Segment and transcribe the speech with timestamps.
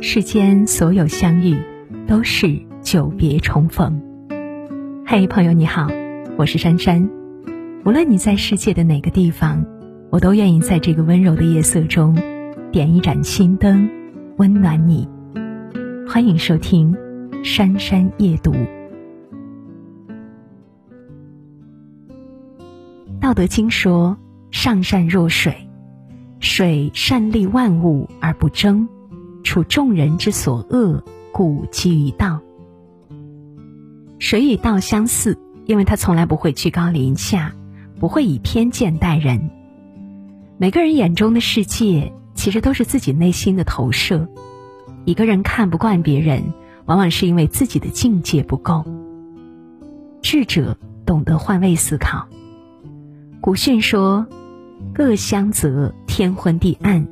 [0.00, 1.58] 世间所有相遇，
[2.06, 4.00] 都是久别重逢。
[5.04, 5.88] 嘿，朋友你好，
[6.36, 7.10] 我是珊珊。
[7.84, 9.66] 无论你在世界的哪个地方，
[10.10, 12.16] 我都愿意在这个温柔的夜色中，
[12.70, 13.90] 点一盏心灯，
[14.36, 15.08] 温暖你。
[16.08, 16.94] 欢迎收听
[17.44, 18.52] 《珊珊夜读》。
[23.20, 24.16] 《道德经》说
[24.52, 25.52] ：“上善若水，
[26.38, 28.88] 水善利万物而不争。”
[29.42, 32.40] 处众人之所恶，故几于道。
[34.18, 37.54] 水与道相似，因为它从来不会居高临下，
[38.00, 39.50] 不会以偏见待人。
[40.58, 44.28] 每个人眼中的世界，其实都是自己内心的投射。
[45.04, 46.52] 一个人看不惯别人，
[46.84, 48.84] 往往是因为自己的境界不够。
[50.20, 52.26] 智者懂得换位思考。
[53.40, 54.26] 古训说
[54.92, 57.06] ：“各相责，天昏地暗；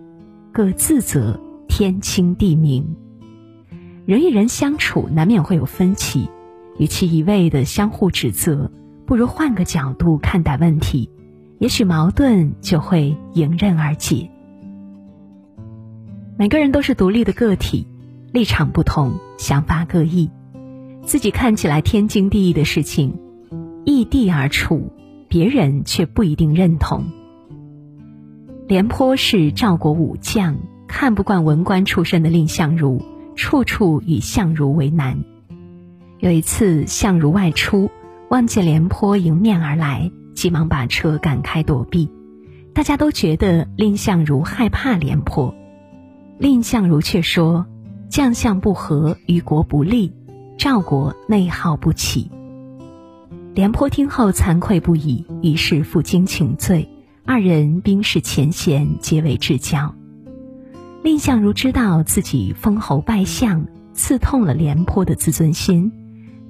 [0.53, 1.41] 各自责。”
[1.79, 2.97] 天清地明，
[4.07, 6.31] 人与人相处难免会有分歧，
[6.79, 8.73] 与其一味的相互指责，
[9.05, 11.11] 不如换个角度看待问题，
[11.59, 14.31] 也许矛盾就会迎刃而解。
[16.39, 17.87] 每个人都是独立的个体，
[18.33, 20.31] 立场不同，想法各异，
[21.03, 23.19] 自己看起来天经地义的事情，
[23.85, 24.91] 异地而处，
[25.29, 27.05] 别人却不一定认同。
[28.67, 30.57] 廉颇是赵国武将。
[30.89, 33.03] 看不惯文官出身的蔺相如，
[33.35, 35.25] 处处与相如为难。
[36.19, 37.91] 有一次，相如外出，
[38.31, 42.11] 望见廉颇迎面而来，急忙把车赶开躲避。
[42.73, 45.55] 大家都觉得蔺相如害怕廉颇，
[46.39, 47.67] 蔺相如却说
[48.09, 50.13] ：“将相不和，于国不利，
[50.59, 52.31] 赵国内耗不起。”
[53.55, 56.89] 廉颇听后惭愧不已，于是负荆请罪，
[57.25, 59.95] 二人冰释前嫌，结为至交。
[61.07, 65.93] 蔺相如知道自己封侯拜相，刺痛了廉颇的自尊心，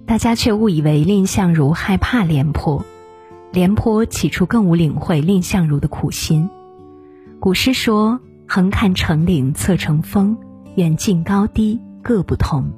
[0.06, 2.82] 大家却误以为蔺相如害怕廉颇。
[3.52, 6.48] 廉颇起初更无领会蔺相如的苦心。
[7.38, 8.18] 古诗说
[8.48, 10.38] ：“横看成岭侧成峰，
[10.74, 12.70] 远近高低各不同。”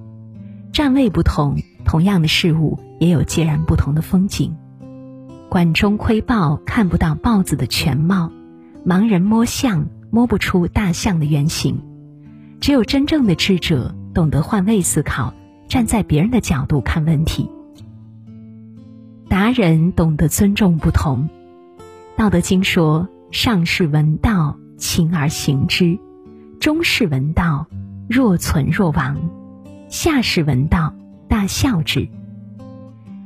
[0.74, 4.56] 站位不同，同样的事物也有截然不同的风景。
[5.48, 8.32] 管中窥豹，看不到豹子的全貌；
[8.84, 9.86] 盲人摸象。
[10.10, 11.80] 摸不出大象的原型，
[12.60, 15.34] 只有真正的智者懂得换位思考，
[15.68, 17.50] 站在别人的角度看问题。
[19.28, 21.28] 达人懂得尊重不同，
[22.18, 25.98] 《道德经》说：“上士闻道，勤而行之；
[26.58, 27.66] 中士闻道，
[28.08, 29.16] 若存若亡；
[29.88, 30.94] 下士闻道，
[31.28, 32.08] 大笑之。”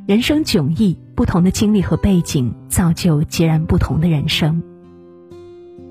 [0.05, 4.61] 人生迥异，不同的经历和背景造就截然不同的人生。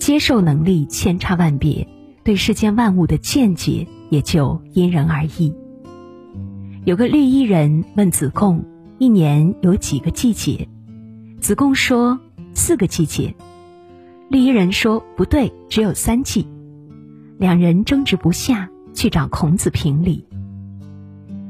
[0.02, 1.88] 接受能力千差万别，
[2.24, 5.54] 对世间万物的见解也就因人而异。
[6.86, 8.66] 有个绿衣人问子贡
[8.98, 10.68] ：“一年有几个季节？”
[11.40, 12.20] 子贡说
[12.56, 13.36] ：“四个季节。”
[14.28, 16.48] 绿衣人说：“不对，只有三季。”
[17.38, 20.26] 两人争执不下，去找孔子评理。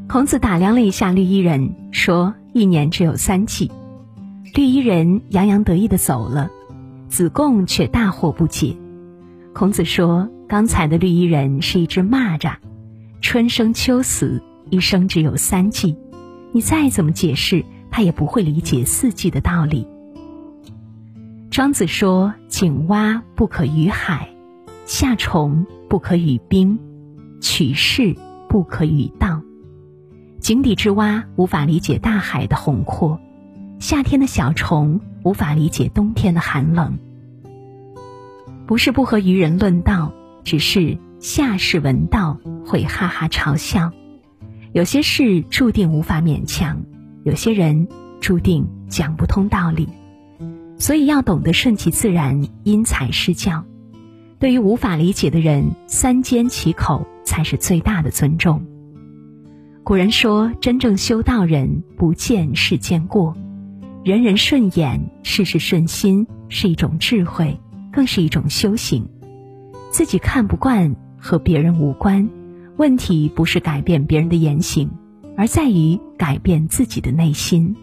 [0.09, 3.71] 孔子打量了一下绿衣人，说：“一年只有三季。”
[4.53, 6.51] 绿衣人洋洋得意的走了。
[7.11, 8.75] 子贡却大惑不解。
[9.53, 12.55] 孔子说：“刚才的绿衣人是一只蚂蚱，
[13.19, 15.97] 春生秋死，一生只有三季。
[16.53, 19.85] 你再怎么解释，他也不会理解四季的道理。”
[21.51, 24.29] 庄子说：“井蛙不可语海，
[24.85, 26.79] 夏虫不可语冰，
[27.41, 28.15] 取士
[28.47, 29.41] 不可语道。
[30.39, 33.19] 井底之蛙无法理解大海的宏阔，
[33.81, 36.97] 夏天的小虫。”无法理解冬天的寒冷，
[38.65, 40.11] 不是不和愚人论道，
[40.43, 43.91] 只是下士闻道会哈哈嘲笑。
[44.73, 46.81] 有些事注定无法勉强，
[47.23, 47.87] 有些人
[48.19, 49.87] 注定讲不通道理，
[50.79, 53.63] 所以要懂得顺其自然，因材施教。
[54.39, 58.65] 对于无法理解的人，三缄其口才是最大的尊重。
[59.83, 63.37] 古人说：“真正修道人，不见世间过。”
[64.03, 67.59] 人人顺眼，事事顺心，是一种智慧，
[67.93, 69.07] 更是一种修行。
[69.91, 72.27] 自己看不惯和别人无关，
[72.77, 74.89] 问题不是改变别人的言行，
[75.37, 77.75] 而在于改变自己的内心。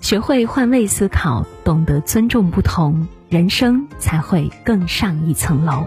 [0.00, 5.84] 学会换位思考，懂得尊重不同，人生才会更上一层楼。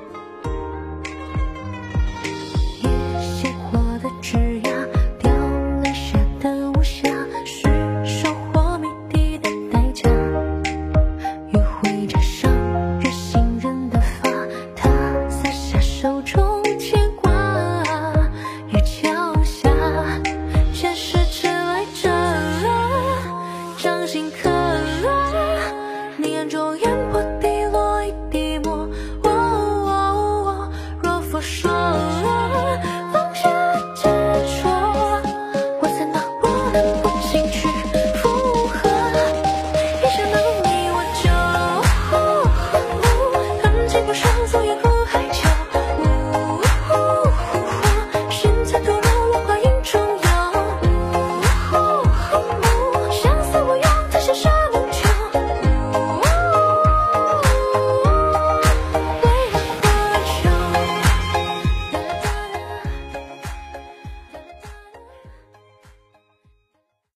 [24.11, 24.70] 心刻。